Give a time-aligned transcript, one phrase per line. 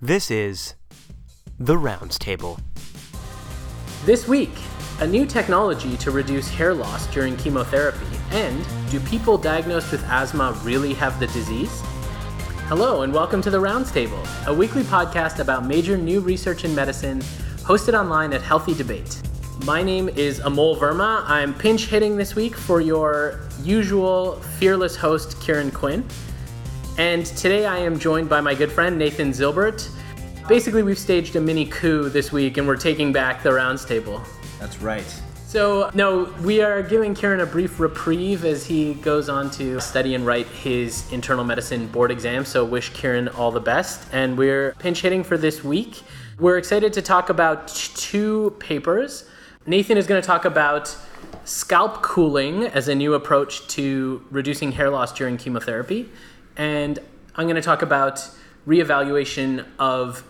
[0.00, 0.74] This is
[1.60, 2.58] The Rounds Table.
[4.04, 4.50] This week,
[4.98, 8.04] a new technology to reduce hair loss during chemotherapy.
[8.32, 11.80] And do people diagnosed with asthma really have the disease?
[12.66, 16.74] Hello, and welcome to The Rounds Table, a weekly podcast about major new research in
[16.74, 17.20] medicine,
[17.62, 19.22] hosted online at Healthy Debate.
[19.64, 21.22] My name is Amol Verma.
[21.26, 26.04] I'm pinch hitting this week for your usual fearless host, Kieran Quinn.
[26.96, 29.88] And today I am joined by my good friend, Nathan Zilbert.
[30.46, 34.22] Basically, we've staged a mini coup this week and we're taking back the rounds table.
[34.60, 35.04] That's right.
[35.44, 40.14] So, no, we are giving Kieran a brief reprieve as he goes on to study
[40.14, 42.44] and write his internal medicine board exam.
[42.44, 44.06] So, wish Kieran all the best.
[44.12, 46.00] And we're pinch hitting for this week.
[46.38, 49.28] We're excited to talk about two papers.
[49.66, 50.96] Nathan is going to talk about
[51.44, 56.08] scalp cooling as a new approach to reducing hair loss during chemotherapy.
[56.56, 56.98] And
[57.36, 58.28] I'm going to talk about
[58.66, 60.24] reevaluation of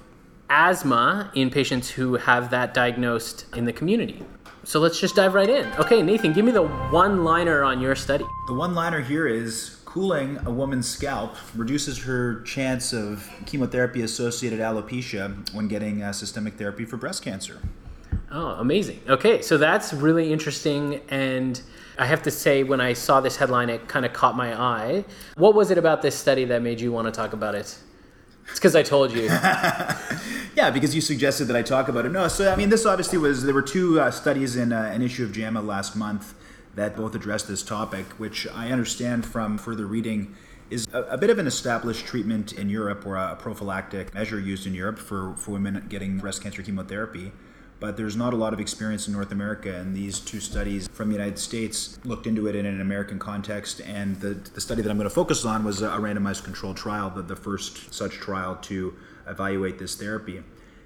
[0.51, 4.23] asthma in patients who have that diagnosed in the community.
[4.65, 5.67] So let's just dive right in.
[5.75, 8.25] Okay, Nathan, give me the one liner on your study.
[8.47, 14.61] The one liner here is cooling a woman's scalp reduces her chance of chemotherapy associated
[14.61, 17.61] alopecia when getting uh, systemic therapy for breast cancer.
[18.33, 19.01] Oh, amazing.
[19.09, 21.01] Okay, so that's really interesting.
[21.11, 21.61] And
[21.99, 25.05] I have to say, when I saw this headline, it kind of caught my eye.
[25.37, 27.77] What was it about this study that made you want to talk about it?
[28.47, 29.23] It's because I told you.
[30.57, 32.13] yeah, because you suggested that I talk about it.
[32.13, 35.03] No, so I mean, this obviously was there were two uh, studies in uh, an
[35.03, 36.35] issue of JAMA last month
[36.75, 40.35] that both addressed this topic, which I understand from further reading
[40.71, 44.67] is a, a, bit of an established treatment in Europe or a prophylactic measure used
[44.67, 47.33] in Europe for, for women getting breast cancer chemotherapy
[47.81, 49.75] but there's not a lot of experience in North America.
[49.75, 53.81] And these two studies from the United States looked into it in an American context.
[53.81, 57.11] And the, the study that I'm going to focus on was a randomized controlled trial,
[57.11, 58.95] the, the first such trial to
[59.27, 60.43] evaluate this therapy.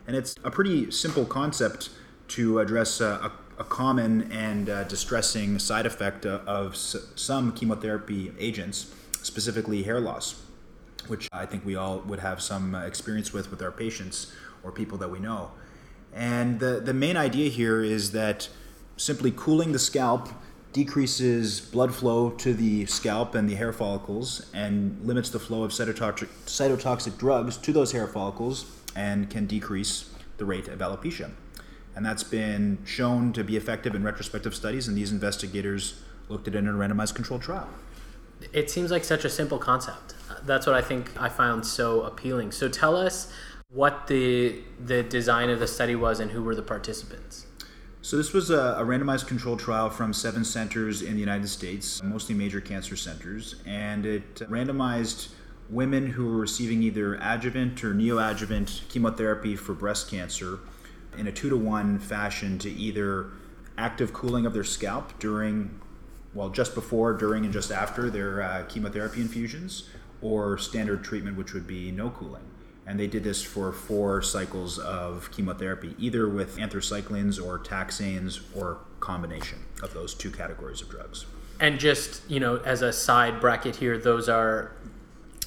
[0.06, 1.90] And it's a pretty simple concept
[2.28, 8.94] to address a, a common and uh, distressing side effect of s- some chemotherapy agents,
[9.22, 10.42] specifically hair loss,
[11.08, 14.32] which I think we all would have some experience with with our patients
[14.62, 15.50] or people that we know.
[16.12, 18.48] And the, the main idea here is that
[18.96, 20.28] simply cooling the scalp
[20.72, 25.70] decreases blood flow to the scalp and the hair follicles and limits the flow of
[25.70, 31.30] cytotoxic, cytotoxic drugs to those hair follicles and can decrease the rate of alopecia.
[31.96, 36.54] And that's been shown to be effective in retrospective studies, and these investigators looked at
[36.54, 37.68] it in a randomized controlled trial.
[38.52, 40.14] It seems like such a simple concept.
[40.44, 42.52] That's what I think I found so appealing.
[42.52, 43.32] So tell us
[43.70, 47.46] what the the design of the study was and who were the participants.
[48.00, 52.02] So this was a, a, randomized controlled trial from seven centers in the United States,
[52.02, 55.28] mostly major cancer centers, and it randomized
[55.68, 60.60] women who were receiving either adjuvant or neoadjuvant chemotherapy for breast cancer
[61.18, 63.32] in a two to one fashion to either
[63.76, 65.78] active cooling of their scalp during,
[66.32, 69.90] well, just before, during, and just after their uh, chemotherapy infusions,
[70.22, 72.48] or standard treatment, which would be no cooling
[72.88, 78.78] and they did this for four cycles of chemotherapy, either with anthracyclines or taxanes or
[78.98, 81.26] combination of those two categories of drugs.
[81.60, 84.72] And just you know, as a side bracket here, those are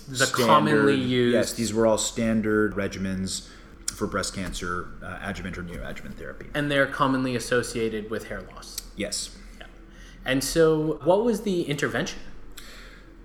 [0.07, 1.33] the standard, commonly used.
[1.33, 3.49] Yes, these were all standard regimens
[3.91, 6.45] for breast cancer, uh, adjuvant or neoadjuvant therapy.
[6.53, 8.77] And they're commonly associated with hair loss.
[8.95, 9.35] Yes.
[9.57, 9.65] Yeah.
[10.25, 12.19] And so, what was the intervention?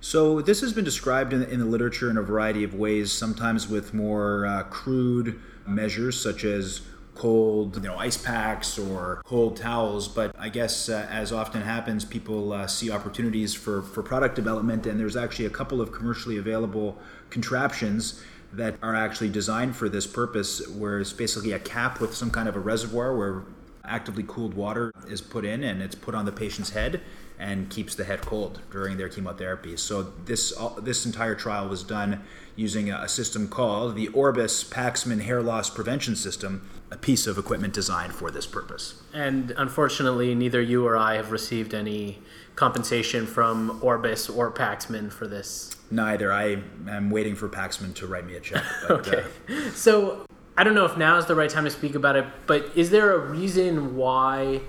[0.07, 3.67] So this has been described in, in, the literature in a variety of ways, sometimes
[3.67, 6.83] with more uh, crude measures such as
[7.17, 10.07] cold, you know, ice packs or cold towels.
[10.07, 14.87] But I guess, uh, as often happens, people uh, see opportunities for, for product development,
[14.87, 16.97] and there's actually a couple of commercially available
[17.31, 22.31] contraptions that are actually designed for this purpose, where it's basically a cap with some
[22.31, 23.43] kind of a reservoir where
[23.85, 27.01] actively cooled water is put in and it's put on the patient's head
[27.39, 29.77] and keeps the head cold during their chemotherapy.
[29.77, 32.23] So this this entire trial was done
[32.55, 37.75] using a system called the Orbis Paxman Hair Loss Prevention System, a piece of equipment
[37.75, 39.03] designed for this purpose.
[39.13, 42.19] And unfortunately, neither you or I have received any
[42.55, 45.77] compensation from Orbis or Paxman for this.
[45.91, 46.33] Neither.
[46.33, 48.65] I am waiting for Paxman to write me a check.
[48.89, 49.25] But, okay.
[49.49, 50.25] Uh, so
[50.57, 52.91] I don't know if now is the right time to speak about it, but is
[52.91, 54.63] there a reason why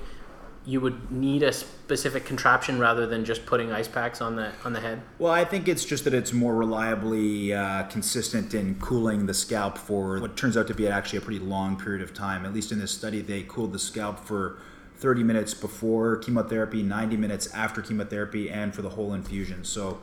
[0.67, 4.73] you would need a specific contraption rather than just putting ice packs on the on
[4.73, 5.01] the head?
[5.17, 9.77] Well, I think it's just that it's more reliably uh, consistent in cooling the scalp
[9.77, 12.45] for what turns out to be actually a pretty long period of time.
[12.45, 14.59] At least in this study, they cooled the scalp for
[14.97, 19.63] 30 minutes before chemotherapy, 90 minutes after chemotherapy, and for the whole infusion.
[19.63, 19.99] So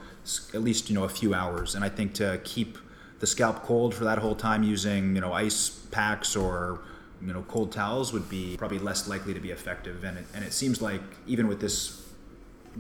[0.55, 1.75] at least you know a few hours.
[1.75, 2.78] And I think to keep
[3.19, 6.81] the scalp cold for that whole time using you know ice packs or
[7.24, 10.04] you know cold towels would be probably less likely to be effective.
[10.04, 12.06] And it, and it seems like even with this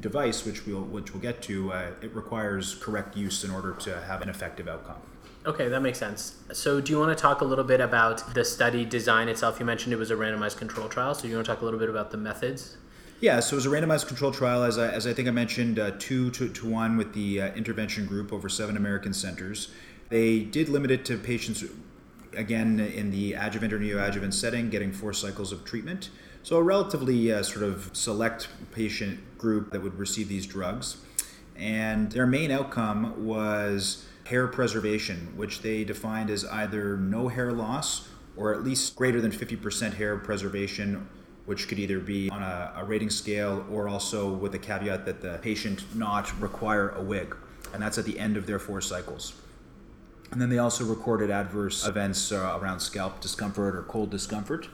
[0.00, 4.00] device, which we'll which we'll get to, uh, it requires correct use in order to
[4.02, 5.00] have an effective outcome.
[5.46, 6.36] Okay, that makes sense.
[6.52, 9.60] So, do you want to talk a little bit about the study design itself?
[9.60, 11.64] You mentioned it was a randomized control trial, so do you want to talk a
[11.64, 12.78] little bit about the methods?
[13.20, 15.78] Yeah, so it was a randomized control trial, as I, as I think I mentioned,
[15.78, 19.68] uh, two to, to one with the uh, intervention group over seven American centers.
[20.08, 21.62] They did limit it to patients,
[22.36, 26.10] again, in the adjuvant or neoadjuvant setting, getting four cycles of treatment.
[26.42, 30.98] So, a relatively uh, sort of select patient group that would receive these drugs.
[31.56, 38.08] And their main outcome was hair preservation, which they defined as either no hair loss
[38.36, 41.08] or at least greater than 50% hair preservation,
[41.46, 45.20] which could either be on a, a, rating scale or also with the caveat that
[45.20, 47.36] the patient not require a wig.
[47.72, 49.34] And that's at the end of their four cycles.
[50.30, 54.68] And then they also recorded adverse events uh, around scalp discomfort or cold discomfort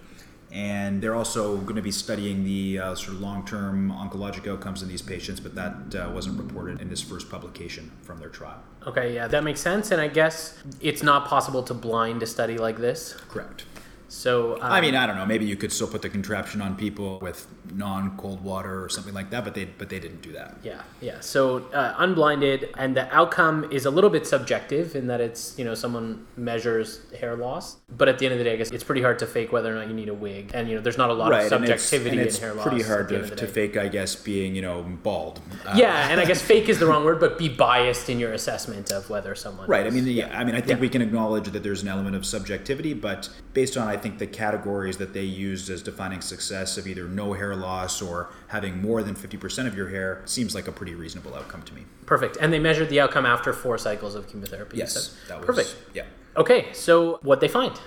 [0.52, 4.88] and they're also going to be studying the uh, sort of long-term oncologic outcomes in
[4.88, 8.60] these patients, but that uh, wasn't reported in this first publication from their trial.
[8.86, 12.58] Okay, yeah, that makes sense, and I guess it's not possible to blind a study
[12.58, 13.14] like this.
[13.28, 13.64] Correct.
[14.08, 15.26] So um, I mean, I don't know.
[15.26, 19.30] Maybe you could still put the contraption on people with non-cold water or something like
[19.30, 20.56] that, but they but they didn't do that.
[20.62, 21.20] Yeah, yeah.
[21.20, 25.64] So uh, unblinded, and the outcome is a little bit subjective in that it's you
[25.64, 28.84] know someone measures hair loss, but at the end of the day, I guess it's
[28.84, 30.98] pretty hard to fake whether or not you need a wig, and you know there's
[30.98, 32.66] not a lot right, of subjectivity and it's, and in hair loss.
[32.66, 35.40] It's pretty hard to, to fake, I guess, being you know bald.
[35.64, 38.32] Uh, yeah, and I guess fake is the wrong word, but be biased in your
[38.32, 39.68] assessment of whether someone.
[39.68, 39.86] Right.
[39.86, 39.94] Is.
[39.94, 40.38] I mean, yeah.
[40.38, 40.82] I mean, I think yeah.
[40.82, 44.26] we can acknowledge that there's an element of subjectivity, but based on I think the
[44.26, 49.02] categories that they used as defining success of either no hair loss or having more
[49.02, 51.84] than 50% of your hair seems like a pretty reasonable outcome to me.
[52.06, 52.36] Perfect.
[52.40, 54.78] And they measured the outcome after four cycles of chemotherapy.
[54.78, 55.16] Yes.
[55.28, 55.76] That was, Perfect.
[55.94, 56.04] Yeah.
[56.36, 57.78] Okay, so what they find?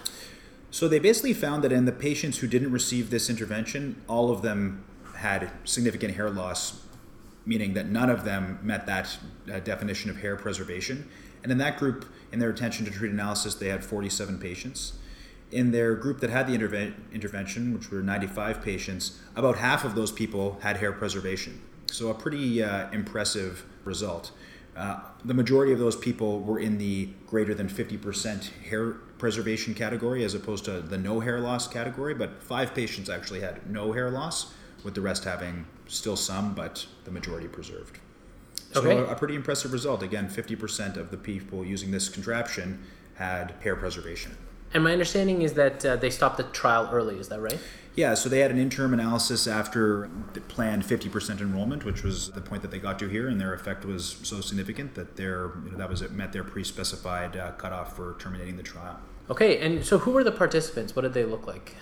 [0.71, 4.41] So they basically found that in the patients who didn't receive this intervention, all of
[4.41, 4.83] them
[5.17, 6.81] had significant hair loss,
[7.45, 9.17] meaning that none of them met that
[9.51, 11.09] uh, definition of hair preservation.
[11.43, 14.93] And in that group, in their intention to treat analysis, they had 47 patients
[15.53, 19.95] in their group that had the interve- intervention, which were 95 patients, about half of
[19.95, 21.61] those people had hair preservation.
[21.91, 24.31] So, a pretty uh, impressive result.
[24.75, 30.23] Uh, the majority of those people were in the greater than 50% hair preservation category
[30.23, 34.09] as opposed to the no hair loss category, but five patients actually had no hair
[34.09, 34.53] loss,
[34.83, 37.99] with the rest having still some, but the majority preserved.
[38.71, 38.97] So, okay.
[38.97, 40.01] a, a pretty impressive result.
[40.01, 42.83] Again, 50% of the people using this contraption
[43.15, 44.35] had hair preservation.
[44.73, 47.19] And my understanding is that uh, they stopped the trial early.
[47.19, 47.59] Is that right?
[47.95, 52.41] Yeah, so they had an interim analysis after the planned 50% enrollment, which was the
[52.41, 55.71] point that they got to here, and their effect was so significant that their you
[55.71, 58.99] know, that was it met their pre-specified uh, cutoff for terminating the trial.
[59.29, 60.95] Okay, and so who were the participants?
[60.95, 61.75] What did they look like?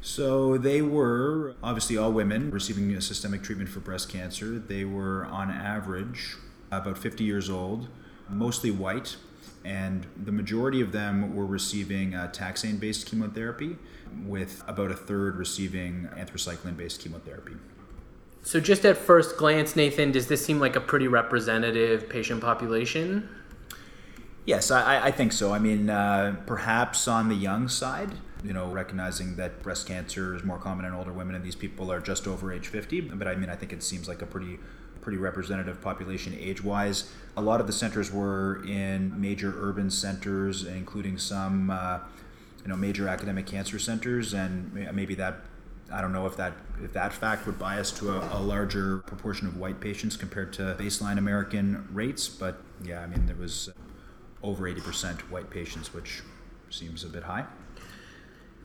[0.00, 4.58] So they were obviously all women receiving systemic treatment for breast cancer.
[4.58, 6.36] They were on average
[6.70, 7.88] about 50 years old,
[8.28, 9.16] mostly white,
[9.64, 13.76] and the majority of them were receiving uh, taxane based chemotherapy,
[14.26, 17.54] with about a third receiving anthracycline based chemotherapy.
[18.42, 23.28] So, just at first glance, Nathan, does this seem like a pretty representative patient population?
[24.44, 25.54] Yes, I, I think so.
[25.54, 28.10] I mean, uh, perhaps on the young side,
[28.44, 31.90] you know, recognizing that breast cancer is more common in older women and these people
[31.90, 33.00] are just over age 50.
[33.00, 34.58] But I mean, I think it seems like a pretty
[35.04, 37.12] pretty representative population age wise.
[37.36, 42.00] A lot of the centers were in major urban centers, including some uh,
[42.62, 45.42] you know major academic cancer centers, and maybe that
[45.92, 49.46] I don't know if that if that fact would bias to a, a, larger proportion
[49.46, 52.26] of white patients compared to baseline American rates.
[52.26, 53.70] But yeah, I mean there was
[54.42, 56.22] over 80% white patients, which
[56.70, 57.46] seems a bit high.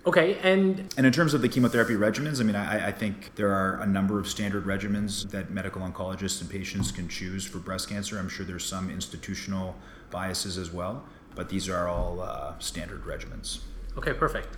[0.06, 3.52] Okay, and and in terms of the chemotherapy regimens, I mean, I, I, think there
[3.54, 7.90] are a number of standard regimens that medical oncologists and patients can choose for breast
[7.90, 8.18] cancer.
[8.18, 9.76] I'm sure there's some institutional
[10.10, 11.04] biases as well,
[11.36, 13.60] but these are all uh, standard regimens.
[13.98, 14.58] Okay, perfect.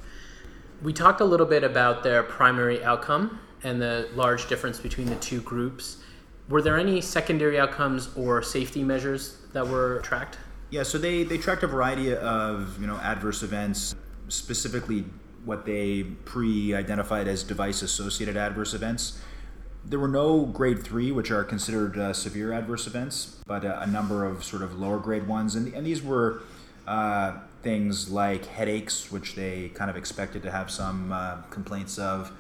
[0.84, 5.16] We talked a little bit about their primary outcome and the large difference between the
[5.16, 5.98] two groups.
[6.50, 10.38] Were there any secondary outcomes or safety measures that were tracked?
[10.70, 13.96] Yeah, so they, they tracked a variety of you know adverse events,
[14.28, 15.06] specifically
[15.46, 19.20] what they pre-identified as device-associated adverse events.
[19.84, 23.88] There were no grade three, which are considered uh, severe adverse events, but a, a,
[23.88, 26.44] number of sort of lower grade ones, and, and these were
[26.88, 32.32] uh, things like headaches, which they kind of expected to have some uh, complaints of,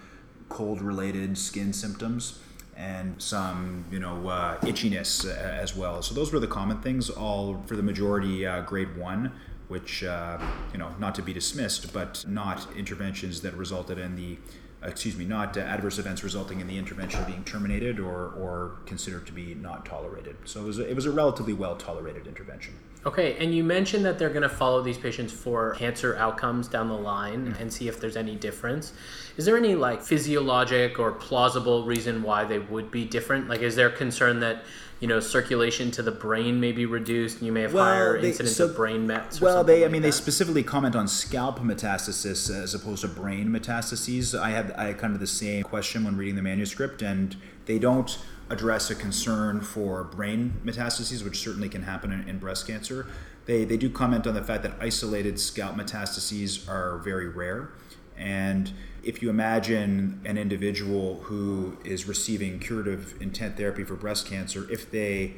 [0.50, 2.40] cold-related skin symptoms,
[2.76, 6.02] and some you know uh, itchiness uh, as well.
[6.02, 9.32] So those were the common things, all for the majority uh, grade one
[9.72, 10.38] which uh,
[10.74, 14.38] you know not to be dismissed, but not interventions that resulted in the
[14.84, 19.26] excuse me, not uh, adverse events resulting in the intervention being terminated or, or considered
[19.28, 20.36] to be not tolerated.
[20.46, 22.74] So it was a, it was a relatively well tolerated intervention.
[23.06, 26.88] Okay, and you mentioned that they're going to follow these patients for cancer outcomes down
[26.88, 27.62] the line mm-hmm.
[27.62, 28.94] and see if there's any difference.
[29.38, 33.50] Is there any like physiologic or plausible reason why they would be different?
[33.50, 34.64] Like, is there concern that
[35.02, 38.22] you know circulation to the brain may be reduced and you may have well, higher
[38.22, 41.60] they, incidence so, of brain mets well they i mean they specifically comment on scalp
[41.60, 46.06] metastasis as opposed to brain metastases i had i had kind of the same question
[46.06, 48.20] when reading the manuscript and they don't
[48.52, 53.08] address a concern for brain metastases, which certainly can happen in, in, breast cancer.
[53.46, 57.70] They, they do comment on the fact that isolated scalp metastases are very rare.
[58.18, 58.72] And
[59.04, 64.92] if you imagine an individual who is receiving curative intent therapy for breast cancer, if
[64.92, 65.34] they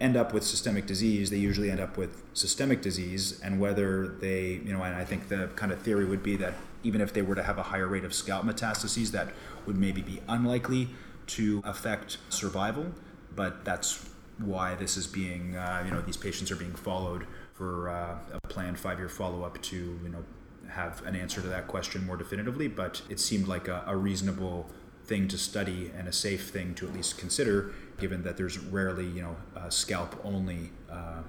[0.00, 3.40] end up with systemic disease, they usually end up with systemic disease.
[3.42, 6.54] And whether they, you know, and I think the kind of theory would be that
[6.82, 9.28] even if they were to have a higher rate of scalp metastases, that
[9.66, 10.88] would maybe be unlikely
[11.28, 12.86] to affect survival,
[13.34, 14.04] but that's
[14.38, 18.48] why this is being, uh, you know, these patients are being followed for uh, a
[18.48, 20.24] planned five-year follow-up to, you know,
[20.72, 22.68] have an answer to that question more definitively.
[22.68, 24.68] But it seemed like a, a reasonable
[25.04, 29.06] thing to study and a safe thing to at least consider, given that there's rarely,
[29.06, 29.36] you know,
[29.68, 31.22] scalp-only uh,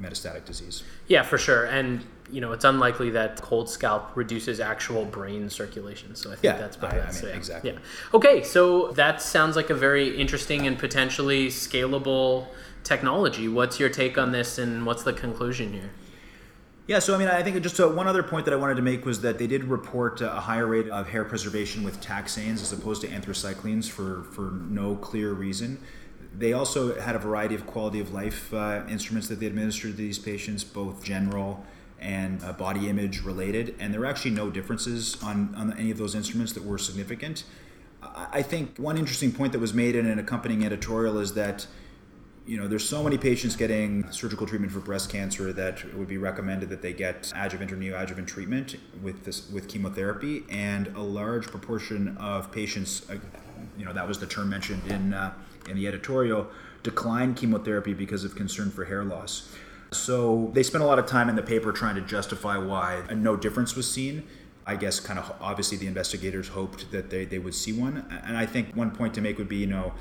[0.00, 0.84] metastatic disease.
[1.08, 1.64] Yeah, for sure.
[1.66, 6.14] And you know, it's unlikely that cold scalp reduces actual brain circulation.
[6.14, 7.00] So I think yeah, that's better.
[7.00, 7.72] I, I mean, exactly.
[7.72, 7.78] Yeah.
[8.14, 12.46] Okay, so that sounds like a very interesting and potentially scalable
[12.84, 13.48] technology.
[13.48, 15.90] What's your take on this, and what's the conclusion here?
[16.90, 18.82] Yeah, so I mean, I think just uh, one other point that I wanted to
[18.82, 22.54] make was that they did report uh, a higher rate of hair preservation with taxanes
[22.54, 25.78] as opposed to anthracyclines for, for no clear reason.
[26.36, 29.96] They also had a variety of quality of life uh, instruments that they administered to
[29.96, 31.64] these patients, both general
[32.00, 35.98] and uh, body image related, and there were actually no differences on, on any of
[35.98, 37.44] those instruments that were significant.
[38.02, 41.68] I think one interesting point that was made in an accompanying editorial is that
[42.50, 46.08] you know there's so many patients getting surgical treatment for breast cancer that it would
[46.08, 51.00] be recommended that they get adjuvant or neoadjuvant treatment with this with chemotherapy and a
[51.00, 53.14] large proportion of patients uh,
[53.78, 55.32] you know that was the term mentioned in uh,
[55.68, 56.48] in the editorial
[56.82, 59.54] declined chemotherapy because of concern for hair loss
[59.92, 63.36] so they spent a lot of time in the paper trying to justify why no
[63.36, 64.26] difference was seen.
[64.66, 68.06] I guess kind of obviously the investigators hoped that they, they would see one.
[68.24, 69.94] And I think one point to make would be, you know,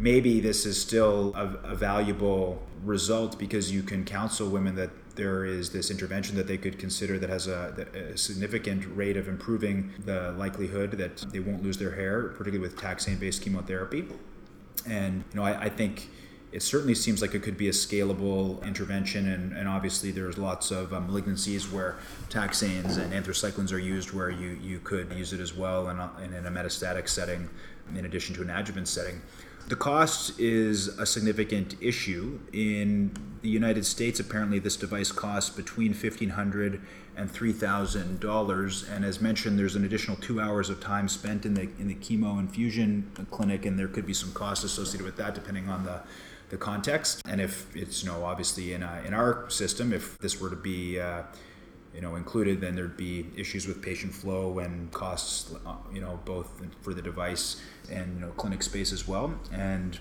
[0.00, 5.44] maybe this is still a, a valuable result because you can counsel women that there
[5.44, 9.92] is this intervention that they could consider that has a, a, significant rate of improving
[10.06, 14.06] the likelihood that they won't lose their hair, particularly with taxane-based chemotherapy.
[14.88, 16.08] And you know, I, I think
[16.52, 20.70] it certainly seems like it could be a scalable intervention, and, and obviously there's lots
[20.70, 21.98] of um, malignancies where
[22.30, 26.10] taxanes and anthracyclines are used, where you, you could use it as well in a,
[26.24, 27.50] in a metastatic setting,
[27.94, 29.20] in addition to an adjuvant setting.
[29.70, 32.40] The cost is a significant issue.
[32.52, 36.80] In the United States, apparently this device costs between $1,500
[37.16, 38.90] and $3,000.
[38.90, 41.94] And as mentioned, there's an additional two hours of time spent in the, in the
[41.94, 46.00] chemo infusion clinic, and there could be some costs associated with that depending on the
[46.48, 47.22] the context.
[47.28, 50.56] And if it's, you know, obviously in, a, in our system, if this were to
[50.56, 51.22] be, uh,
[51.94, 56.20] you know, included, then there'd be issues with patient flow and costs, uh, you know,
[56.24, 59.34] both for the device and, you know, clinic space as well.
[59.52, 59.98] And,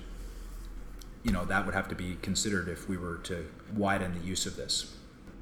[1.24, 4.46] you know, that would have to be considered if we were to widen the use
[4.46, 4.96] of this.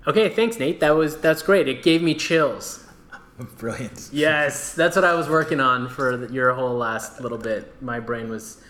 [0.08, 0.80] Okay, thanks, Nate.
[0.80, 1.68] That was that's great.
[1.68, 2.86] It gave me chills.
[3.58, 4.10] Brilliant.
[4.14, 7.82] Yes, that's what I was working on for your whole last little bit.
[7.82, 8.62] My brain was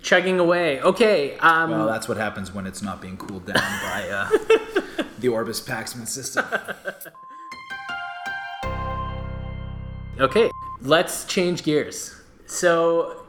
[0.00, 0.80] chugging away.
[0.80, 1.36] Okay.
[1.38, 4.80] Um, well, that's what happens when it's not being cooled down by uh,
[5.24, 6.44] the Orbis Paxman system.
[10.20, 10.50] okay,
[10.82, 12.14] let's change gears.
[12.44, 13.24] So,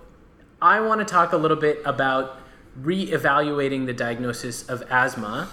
[0.61, 2.39] I want to talk a little bit about
[2.75, 5.47] re-evaluating the diagnosis of asthma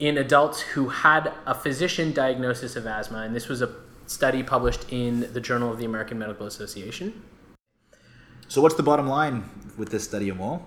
[0.00, 3.72] in adults who had a physician diagnosis of asthma, and this was a
[4.06, 7.22] study published in the Journal of the American Medical Association.
[8.48, 10.62] So, what's the bottom line with this study, Amol?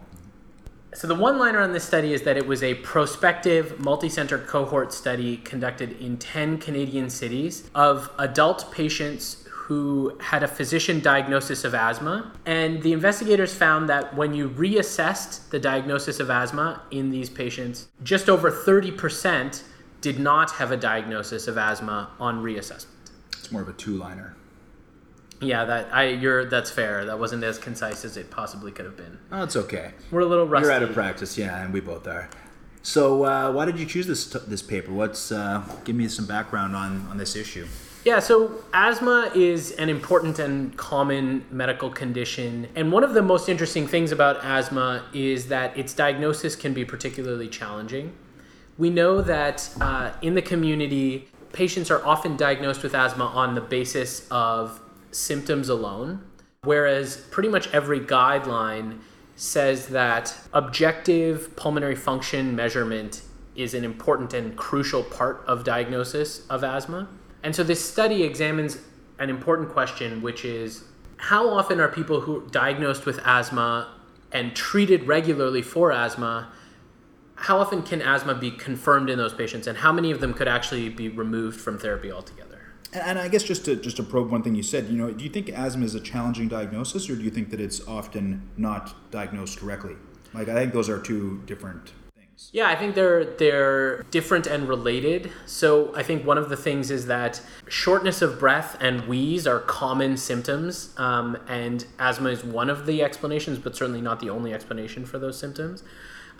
[0.94, 4.40] So, the one liner on this study is that it was a prospective multi center
[4.40, 11.64] cohort study conducted in 10 Canadian cities of adult patients who had a physician diagnosis
[11.64, 12.32] of asthma.
[12.48, 17.88] And the investigators found that when you reassessed the diagnosis of asthma in these patients,
[18.02, 19.62] just over 30%
[20.02, 22.88] did not have a diagnosis of asthma on reassessment.
[23.38, 24.36] It's more of a two liner.
[25.42, 27.06] Yeah, that I you're that's fair.
[27.06, 29.18] That wasn't as concise as it possibly could have been.
[29.32, 29.92] Oh, it's okay.
[30.12, 30.68] We're a little rusty.
[30.68, 32.30] You're out of practice, yeah, and we both are.
[32.82, 34.92] So, uh, why did you choose this this paper?
[34.92, 37.68] What's uh, give me some background on on this issue?
[38.06, 42.70] Yeah, so asthma is an important and common medical condition.
[42.74, 46.86] And one of the most interesting things about asthma is that its diagnosis can be
[46.86, 48.14] particularly challenging.
[48.78, 53.62] We know that uh, in the community, patients are often diagnosed with asthma on the
[53.62, 54.80] basis of
[55.12, 56.24] symptoms alone,
[56.64, 59.00] whereas pretty much every guideline
[59.36, 63.22] says that objective pulmonary function measurement
[63.56, 67.08] is an important and crucial part of diagnosis of asthma.
[67.44, 68.78] And so this study examines
[69.18, 70.84] an important question, which is
[71.18, 73.94] how often are people who are diagnosed with asthma
[74.32, 76.52] and treated regularly for asthma,
[77.36, 80.48] how often can asthma be confirmed in those patients, and how many of them could
[80.48, 82.49] actually be removed from therapy altogether?
[82.92, 85.24] And, I guess just to just to probe one thing you said, you know, do
[85.24, 89.12] you think asthma is a challenging diagnosis, or do you think that it's often not
[89.12, 89.96] diagnosed correctly?
[90.34, 92.50] Like I think those are two different things.
[92.52, 95.32] Yeah, I think they're they're different and related.
[95.46, 99.60] So I think one of the things is that shortness of breath and wheeze are
[99.60, 104.52] common symptoms, um, and asthma is one of the explanations, but certainly not the only
[104.52, 105.84] explanation for those symptoms.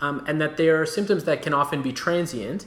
[0.00, 2.64] Um, and that they are symptoms that can often be transient.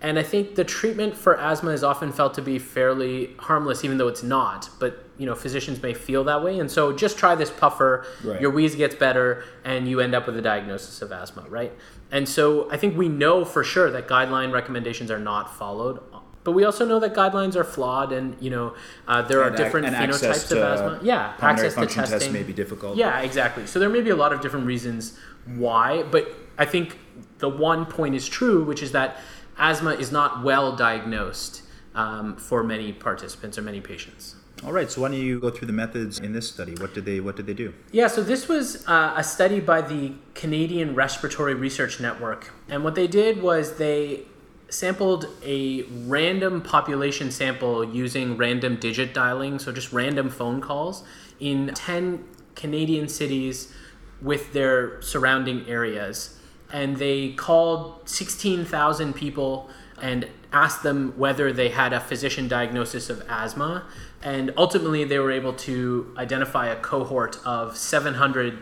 [0.00, 3.98] And I think the treatment for asthma is often felt to be fairly harmless, even
[3.98, 4.70] though it's not.
[4.78, 8.06] But you know, physicians may feel that way, and so just try this puffer.
[8.22, 8.40] Right.
[8.40, 11.72] Your wheeze gets better, and you end up with a diagnosis of asthma, right?
[12.12, 16.00] And so I think we know for sure that guideline recommendations are not followed.
[16.44, 18.74] But we also know that guidelines are flawed, and you know
[19.08, 21.00] uh, there are And ac- different and phenotypes of asthma.
[21.02, 22.96] Yeah, access to testing tests may be difficult.
[22.96, 23.66] Yeah, exactly.
[23.66, 26.96] So there may be a lot of different reasons why, but I think
[27.38, 29.18] the one point is true, which is that
[29.58, 31.62] asthma is not well diagnosed
[31.94, 34.36] um, for many participants or many patients.
[34.64, 34.90] All right.
[34.90, 36.74] So why don't you go through the methods in this study?
[36.76, 37.74] What did they What did they do?
[37.92, 42.52] Yeah, so this was uh, a study by the Canadian Respiratory Research Network.
[42.68, 44.22] And what they did was they
[44.68, 51.04] sampled a random population sample using random digit dialing, so just random phone calls
[51.40, 52.24] in 10
[52.54, 53.72] Canadian cities
[54.20, 56.37] with their surrounding areas.
[56.72, 59.68] And they called 16,000 people
[60.00, 63.84] and asked them whether they had a physician diagnosis of asthma.
[64.22, 68.58] And ultimately, they were able to identify a cohort of 700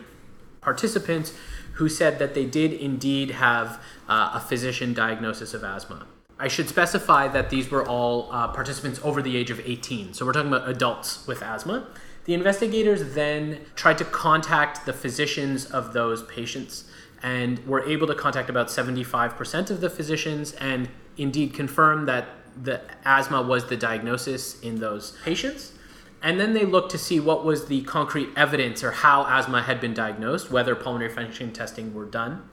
[0.61, 1.33] participants
[1.73, 6.07] who said that they did indeed have uh, a physician diagnosis of asthma.
[6.39, 10.13] I should specify that these were all uh, participants over the age of 18.
[10.13, 11.87] So we're talking about adults with asthma.
[12.25, 16.83] The investigators then tried to contact the physicians of those patients
[17.23, 22.27] and were able to contact about 75% of the physicians and indeed confirm that
[22.61, 25.73] the asthma was the diagnosis in those patients.
[26.21, 29.79] And then they looked to see what was the concrete evidence or how asthma had
[29.79, 32.49] been diagnosed, whether pulmonary function testing were done.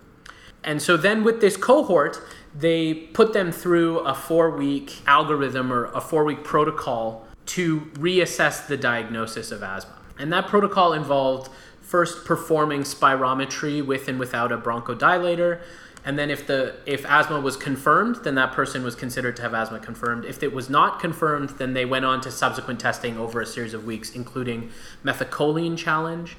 [0.63, 2.21] And so then with this cohort,
[2.55, 8.67] they put them through a four week algorithm or a four week protocol to reassess
[8.67, 9.99] the diagnosis of asthma.
[10.19, 11.51] And that protocol involved
[11.85, 15.61] first performing spirometry with and without a bronchodilator.
[16.05, 19.55] And then if the if asthma was confirmed, then that person was considered to have
[19.55, 20.25] asthma confirmed.
[20.25, 23.73] If it was not confirmed, then they went on to subsequent testing over a series
[23.75, 24.71] of weeks, including
[25.05, 26.37] methacholine challenge.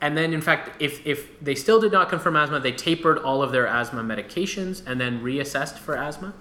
[0.00, 3.42] And then, in fact, if, if they still did not confirm asthma, they tapered all
[3.42, 6.34] of their asthma medications and then reassessed for asthma.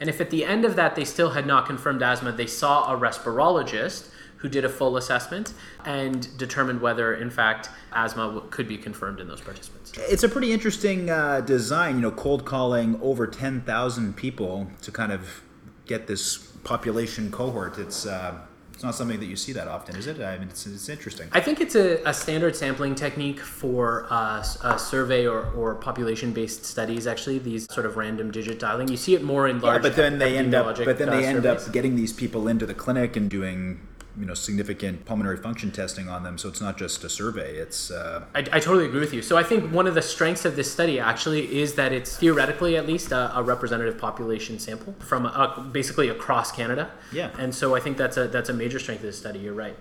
[0.00, 2.92] And if at the end of that they still had not confirmed asthma, they saw
[2.92, 5.52] a respirologist who did a full assessment
[5.84, 9.92] and determined whether, in fact, asthma w- could be confirmed in those participants.
[9.96, 11.96] It's a pretty interesting uh, design.
[11.96, 15.42] You know, cold calling over ten thousand people to kind of
[15.86, 17.78] get this population cohort.
[17.78, 18.38] It's uh,
[18.76, 20.20] it's not something that you see that often, is it?
[20.20, 21.28] I mean, it's, it's interesting.
[21.32, 26.34] I think it's a, a standard sampling technique for uh, a survey or, or population
[26.34, 28.88] based studies, actually, these sort of random digit dialing.
[28.88, 29.82] You see it more in large.
[29.82, 30.76] Yeah, but then they end up.
[30.76, 31.68] But then uh, they end surveys.
[31.68, 33.80] up getting these people into the clinic and doing
[34.18, 36.38] you know significant pulmonary function testing on them.
[36.38, 37.56] So it's not just a survey.
[37.56, 39.22] It's uh, I, I totally agree with you.
[39.22, 42.76] So I think one of the strengths of this study actually is that it's theoretically
[42.76, 46.90] at least a, a representative population sample from uh basically across Canada.
[47.12, 47.30] Yeah.
[47.38, 49.40] And so I think that's a that's a major strength of this study.
[49.40, 49.76] You're right.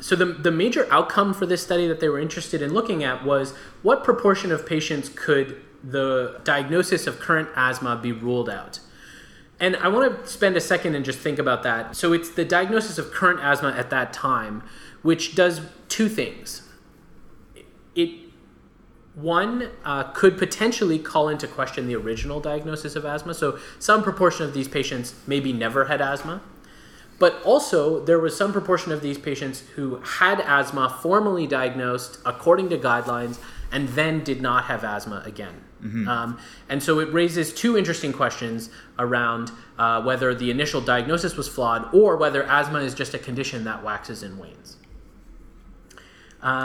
[0.00, 3.24] So the, the major outcome for this study that they were interested in looking at
[3.24, 8.80] was what proportion of patients could the diagnosis of current asthma be ruled out.
[9.62, 11.94] And I want to spend a second and just think about that.
[11.94, 14.64] So it's the diagnosis of current asthma at that time,
[15.02, 16.68] which does two things.
[17.94, 18.10] It
[19.14, 23.34] one uh, could potentially call into question the original diagnosis of asthma.
[23.34, 26.42] So some proportion of these patients maybe never had asthma.
[27.20, 32.68] But also, there was some proportion of these patients who had asthma formally diagnosed according
[32.70, 33.38] to guidelines
[33.70, 35.62] and then did not have asthma again.
[36.08, 41.48] Um, and so it raises two interesting questions around uh, whether the initial diagnosis was
[41.48, 44.76] flawed or whether asthma is just a condition that waxes and wanes.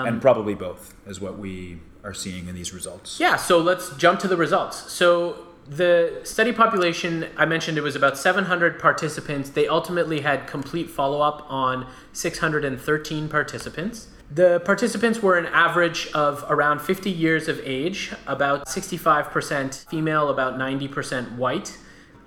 [0.08, 3.20] and probably both is what we are seeing in these results.
[3.20, 4.92] Yeah, so let's jump to the results.
[4.92, 9.50] So the study population, I mentioned it was about 700 participants.
[9.50, 14.08] They ultimately had complete follow up on 613 participants.
[14.30, 20.58] The participants were an average of around 50 years of age, about 65% female, about
[20.58, 21.78] 90% white.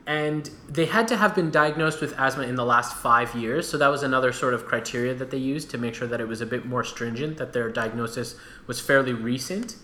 [0.07, 3.69] And they had to have been diagnosed with asthma in the last five years.
[3.69, 6.27] So that was another sort of criteria that they used to make sure that it
[6.27, 8.35] was a bit more stringent, that their diagnosis
[8.67, 9.77] was fairly recent.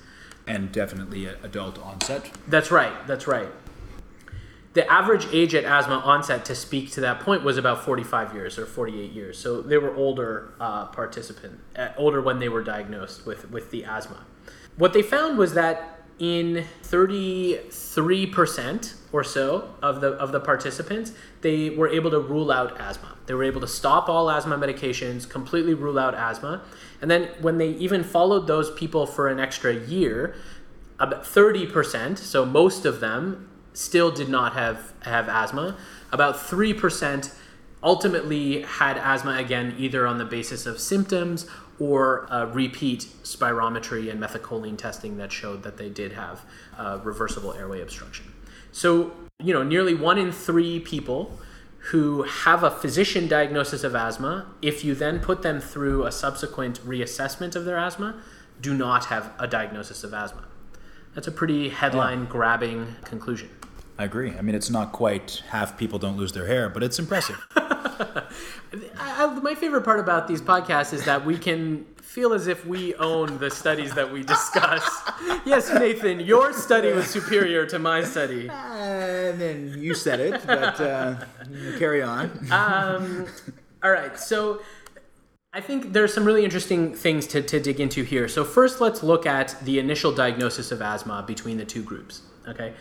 [0.46, 2.30] And definitely adult onset.
[2.48, 3.06] That's right.
[3.06, 3.48] That's right.
[4.76, 8.58] The average age at asthma onset, to speak to that point, was about 45 years
[8.58, 9.38] or 48 years.
[9.38, 13.86] So they were older uh, participant, uh, older when they were diagnosed with with the
[13.86, 14.26] asthma.
[14.76, 21.70] What they found was that in 33% or so of the of the participants, they
[21.70, 23.16] were able to rule out asthma.
[23.24, 26.60] They were able to stop all asthma medications, completely rule out asthma.
[27.00, 30.34] And then when they even followed those people for an extra year,
[30.98, 35.76] about 30%, so most of them still did not have have asthma.
[36.10, 37.32] About 3%
[37.82, 41.46] ultimately had asthma again either on the basis of symptoms
[41.78, 46.42] or uh, repeat spirometry and methacholine testing that showed that they did have
[46.78, 48.32] uh, reversible airway obstruction.
[48.72, 49.12] So,
[49.42, 51.38] you know, nearly one in three people
[51.90, 56.80] who have a physician diagnosis of asthma, if you then put them through a subsequent
[56.80, 58.20] reassessment of their asthma,
[58.60, 60.44] do not have a diagnosis of asthma.
[61.14, 63.50] That's a pretty headline grabbing conclusion.
[63.98, 64.32] I agree.
[64.36, 67.38] I mean, it's not quite half people don't lose their hair, but it's impressive.
[67.56, 72.94] I, my favorite part about these podcasts is that we can feel as if we
[72.96, 74.82] own the studies that we discuss.
[75.46, 78.48] yes, Nathan, your study was superior to my study.
[78.50, 81.16] and then you said it, but uh,
[81.78, 82.30] carry on.
[82.50, 83.26] Um,
[83.82, 84.60] all right, so
[85.52, 88.28] I think there's some really interesting things to, to dig into here.
[88.28, 92.22] So, first, let's look at the initial diagnosis of asthma between the two groups.
[92.46, 92.74] Okay.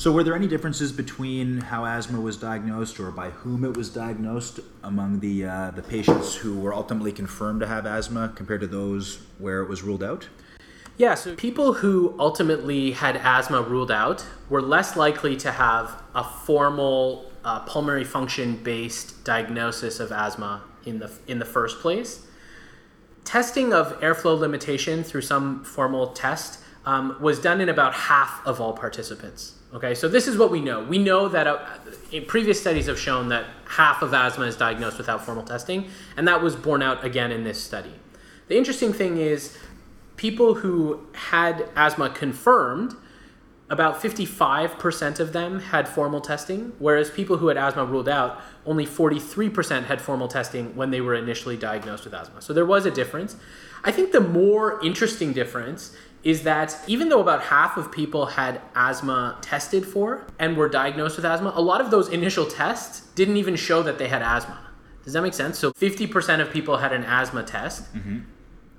[0.00, 3.90] So, were there any differences between how asthma was diagnosed or by whom it was
[3.90, 8.66] diagnosed among the uh, the patients who were ultimately confirmed to have asthma compared to
[8.66, 10.30] those where it was ruled out?
[10.96, 16.24] Yeah, so people who ultimately had asthma ruled out were less likely to have a
[16.24, 22.26] formal uh, pulmonary function based diagnosis of asthma in the in the first place.
[23.26, 28.60] Testing of airflow limitation through some formal test um, was done in about half of
[28.60, 29.54] all participants.
[29.72, 30.82] Okay, so this is what we know.
[30.82, 31.58] We know that uh,
[32.26, 36.42] previous studies have shown that half of asthma is diagnosed without formal testing, and that
[36.42, 37.94] was borne out again in this study.
[38.48, 39.56] The interesting thing is,
[40.16, 42.96] people who had asthma confirmed,
[43.68, 48.84] about 55% of them had formal testing, whereas people who had asthma ruled out, only
[48.84, 52.42] 43% had formal testing when they were initially diagnosed with asthma.
[52.42, 53.36] So there was a difference.
[53.84, 58.60] I think the more interesting difference is that even though about half of people had
[58.74, 63.36] asthma tested for and were diagnosed with asthma, a lot of those initial tests didn't
[63.36, 64.58] even show that they had asthma.
[65.04, 65.58] Does that make sense?
[65.58, 67.94] So 50% of people had an asthma test.
[67.94, 68.18] Mm-hmm.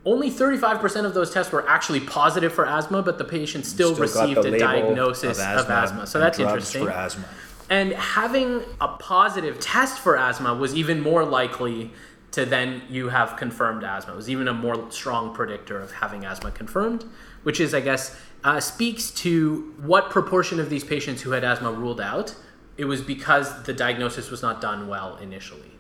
[0.05, 4.01] Only 35% of those tests were actually positive for asthma, but the patient still, Still
[4.01, 6.07] received a diagnosis of asthma.
[6.07, 6.87] So that's interesting.
[6.87, 7.25] asthma.
[7.69, 11.91] And having a positive test for asthma was even more likely
[12.31, 14.13] to then you have confirmed asthma.
[14.13, 17.05] It was even a more strong predictor of having asthma confirmed,
[17.43, 21.71] which is, I guess, uh, speaks to what proportion of these patients who had asthma
[21.71, 22.35] ruled out.
[22.77, 25.71] It was because the diagnosis was not done well initially.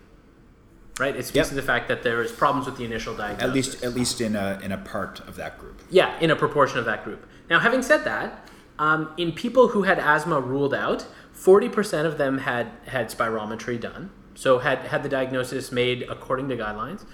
[0.99, 1.15] Right?
[1.15, 1.47] It speaks Yep.
[1.47, 3.43] to the fact that there was problems with the initial diagnosis.
[3.47, 5.81] At least, at least in a in a part of that group.
[5.89, 7.25] Yeah, in a proportion of that group.
[7.49, 12.39] Now, having said that, um, in people who had asthma ruled out, 40% of them
[12.39, 17.05] had had spirometry done, so had had the diagnosis made according to guidelines,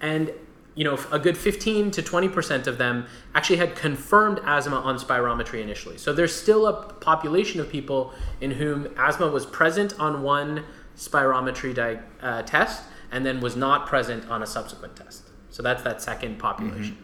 [0.00, 0.32] and
[0.74, 5.62] you know a good 15 to 20% of them actually had confirmed asthma on spirometry
[5.62, 5.98] initially.
[5.98, 10.64] So there's still a population of people in whom asthma was present on one
[10.96, 15.30] spirometry di- uh, test and then was not present on a subsequent test.
[15.50, 16.98] So that's that second population.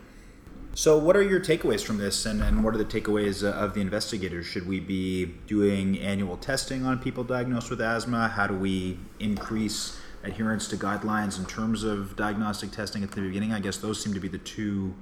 [0.74, 3.74] So, what are your takeaways from this, and, and what are the takeaways uh, of
[3.74, 4.46] the investigators?
[4.46, 8.28] Should we be doing annual testing on people diagnosed with asthma?
[8.28, 13.52] How do we increase adherence to guidelines in terms of diagnostic testing at the beginning?
[13.52, 14.94] I guess those seem to be the two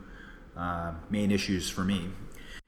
[0.56, 2.08] uh, main issues for me.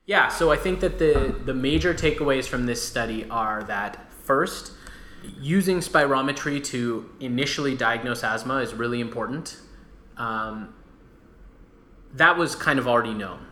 [0.05, 4.73] Yeah, so I think that the the major takeaways from this study are that first,
[5.41, 9.57] using spirometry to initially diagnose asthma is really important.
[10.17, 10.75] Um,
[12.15, 13.47] that was kind of already known.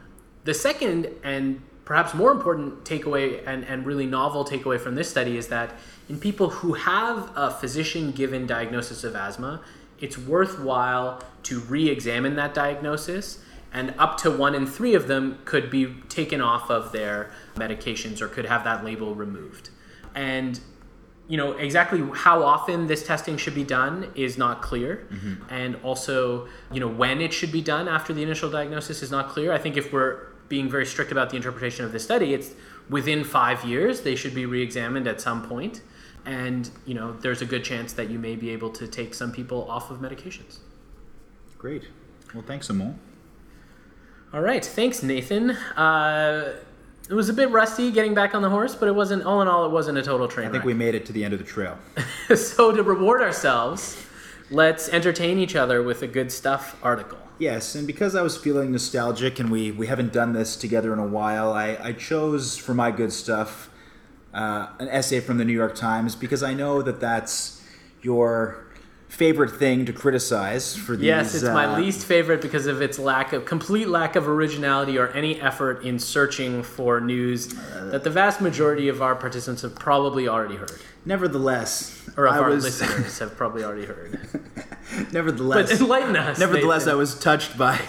[0.44, 5.38] the second and perhaps more important takeaway and, and really novel takeaway from this study
[5.38, 5.72] is that
[6.08, 9.60] in people who have a physician given diagnosis of asthma,
[9.98, 13.38] it's worthwhile to re examine that diagnosis,
[13.72, 18.20] and up to one in three of them could be taken off of their medications
[18.20, 19.70] or could have that label removed.
[20.14, 20.60] And
[21.28, 25.06] you know exactly how often this testing should be done is not clear.
[25.50, 29.28] And also you know when it should be done after the initial diagnosis is not
[29.28, 29.52] clear.
[29.52, 32.52] I think if we're being very strict about the interpretation of this study it's
[32.88, 35.82] within five years they should be re-examined at some point.
[36.24, 39.30] And you know there's a good chance that you may be able to take some
[39.30, 40.58] people off of medications.
[41.58, 41.84] Great.
[42.34, 42.94] Well, thanks, Amol.
[44.32, 44.64] all right.
[44.64, 45.50] Thanks nathan.
[45.50, 46.56] Uh,
[47.08, 49.48] it was a bit rusty getting back on the horse but it wasn't all in
[49.48, 51.40] all it wasn't a total train I think we made it to the end of
[51.40, 51.78] the trail.
[52.36, 53.96] so to reward ourselves,
[54.50, 57.18] let's entertain each other with a good stuff article.
[57.38, 60.98] Yes, and because I was feeling nostalgic and we, we haven't done this together in
[60.98, 63.70] a while, I, I chose for my good stuff
[64.34, 67.62] uh, an essay from the New York Times because I know that that's
[68.02, 68.67] your
[69.08, 71.06] favorite thing to criticize for these.
[71.06, 74.98] Yes, it's my uh, least favorite because of its lack of complete lack of originality
[74.98, 77.48] or any effort in searching for news
[77.90, 82.38] that the vast majority of our participants have probably already heard, Nevertheless, or of I
[82.38, 84.20] our was, listeners have probably already heard.
[85.12, 86.38] nevertheless, But enlighten us.
[86.38, 87.80] Nevertheless, I was touched by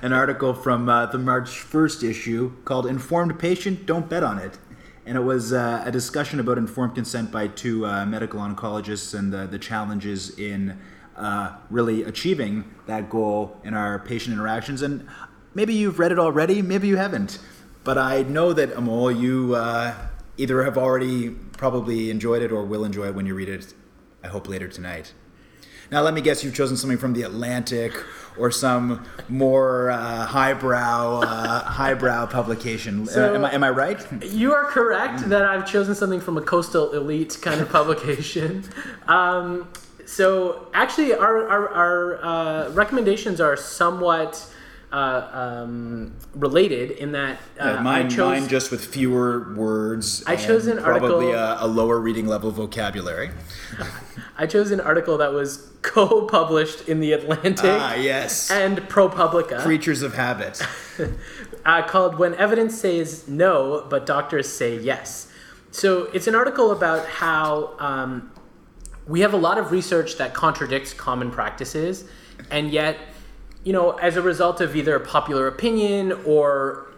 [0.00, 4.58] an article from uh, the March 1st issue called Informed Patient, Don't Bet on It.
[5.04, 9.32] And it was uh, a discussion about informed consent by two uh, medical oncologists and
[9.32, 10.78] the, the challenges in
[11.16, 14.80] uh, really achieving that goal in our patient interactions.
[14.80, 15.06] And
[15.54, 17.38] maybe you've read it already, maybe you haven't.
[17.84, 19.94] But I know that, Amol, you uh,
[20.36, 23.74] either have already probably enjoyed it or will enjoy it when you read it,
[24.22, 25.12] I hope, later tonight.
[25.92, 27.92] Now, let me guess, you've chosen something from the Atlantic
[28.38, 33.04] or some more uh, highbrow, uh, highbrow publication.
[33.06, 34.00] So- Uh, am, I, am I right?
[34.24, 38.64] You are correct that I've chosen something from a coastal elite kind of publication.
[39.06, 39.68] Um,
[40.06, 44.32] so actually, our our, our uh, recommendations are somewhat
[44.92, 45.28] uh,
[45.64, 48.18] um, related in that uh, Uh, mine, I chose.
[48.40, 50.22] mine just with fewer words.
[50.26, 53.30] I chose an probably article- a, a lower reading level vocabulary.
[54.38, 58.50] I chose an article that was co-published in the Atlantic Ah, yes.
[58.50, 59.60] and ProPublica.
[59.60, 60.60] Creatures of habit.
[61.64, 65.28] uh, called When Evidence Says No, but Doctors Say Yes.
[65.70, 68.30] So it's an article about how um,
[69.06, 72.04] we have a lot of research that contradicts common practices,
[72.50, 72.98] and yet,
[73.64, 76.88] you know, as a result of either popular opinion or,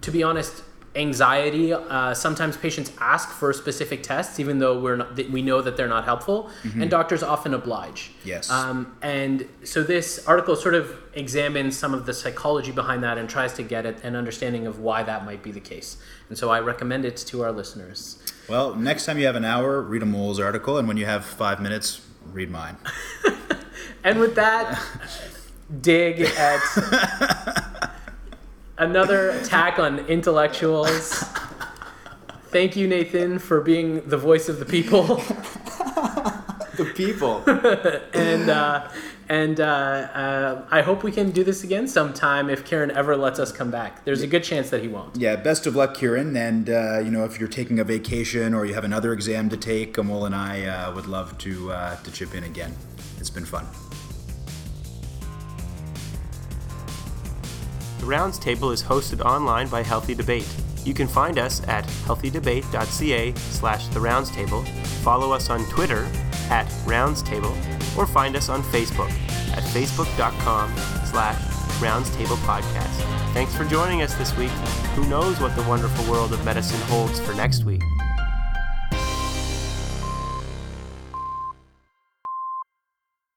[0.00, 0.62] to be honest,
[0.94, 5.76] anxiety, uh, sometimes patients ask for specific tests, even though we're not, we know that
[5.76, 8.12] they're not helpful, and doctors often oblige.
[8.24, 8.50] Yes.
[8.50, 13.28] Um, and so this article sort of examines some of the psychology behind that and
[13.28, 15.96] tries to get an understanding of why that might be the case.
[16.28, 18.18] And so I recommend it to our listeners.
[18.48, 21.58] well, next time you have an hour, read Amol's article, and when you have five
[21.60, 22.76] minutes, read mine.
[24.04, 24.80] And with that,
[25.80, 26.60] dig at
[28.78, 31.24] another attack on intellectuals.
[32.48, 35.22] Thank you, Nathan, for being the voice of the people.
[36.76, 37.44] The people.
[38.14, 38.88] and uh,
[39.28, 43.38] and uh, uh, I hope we can do this again sometime if Kieran ever lets
[43.38, 44.04] us come back.
[44.06, 45.14] There's a good chance that he won't.
[45.16, 46.34] Yeah, best of luck, Kieran.
[46.34, 49.56] And uh, you know, if you're taking a vacation or you have another exam to
[49.56, 52.74] take, Amol and I uh, would love to uh, to chip in again.
[53.18, 53.66] It's been fun.
[58.02, 60.48] The Rounds Table is hosted online by Healthy Debate.
[60.84, 64.00] You can find us at healthydebate.ca slash the
[65.04, 66.10] follow us on Twitter
[66.50, 67.56] at Rounds Table,
[67.96, 69.08] or find us on Facebook
[69.52, 73.32] at facebook.com slash Rounds Table Podcast.
[73.34, 74.50] Thanks for joining us this week.
[74.96, 77.82] Who knows what the wonderful world of medicine holds for next week?